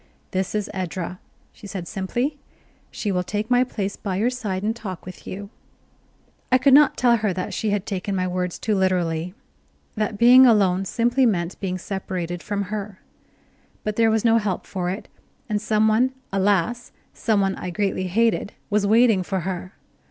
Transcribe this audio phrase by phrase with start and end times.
[0.31, 1.19] "This is Edra,"
[1.53, 2.39] she said simply.
[2.89, 5.51] "She will take my place by your side and talk with you."
[6.51, 9.35] I could not tell her that she had taken my words too literally,
[9.93, 12.99] that being alone simply meant being separated from her;
[13.83, 15.07] but there was no help for it,
[15.47, 16.91] and some one, alas!
[17.13, 19.73] some one I greatly hated was waiting for her.